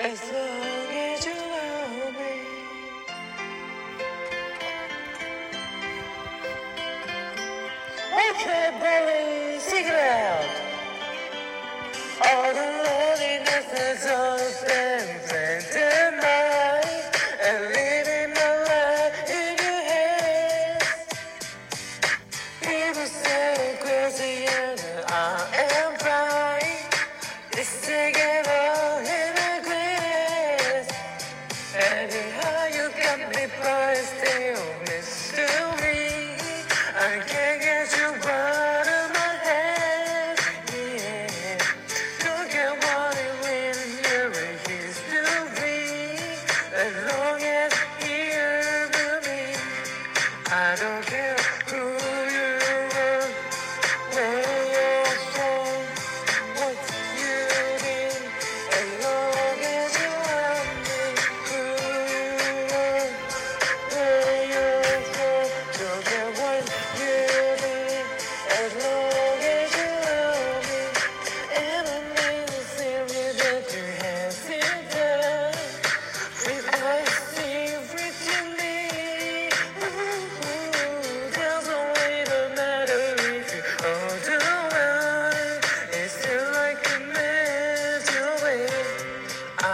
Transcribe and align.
As 0.00 0.22
long 0.32 0.94
as 0.94 1.26
you 1.26 1.32
love 1.34 2.14
me. 2.14 2.38
Okay, 8.30 9.58
sing 9.58 9.86
it 9.86 9.94
out. 9.94 10.46
All 12.26 12.54
the 12.54 12.66
loneliness 12.86 13.66
that's 13.72 14.06
out. 14.06 14.87
long 47.16 47.42
as 47.42 47.77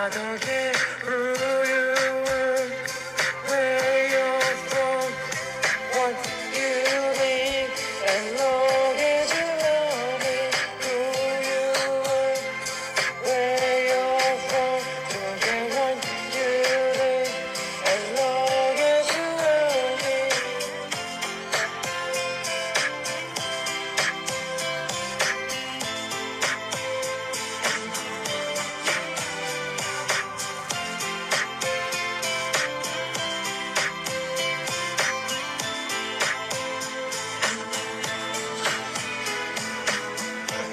나도 0.00 0.34
길 0.36 0.79